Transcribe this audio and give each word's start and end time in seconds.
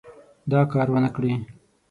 دا 0.51 0.61
کار 0.71 0.87
ونه 0.91 1.09
کړي. 1.15 1.31